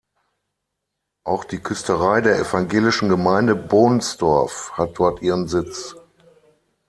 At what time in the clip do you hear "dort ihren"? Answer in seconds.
4.97-5.47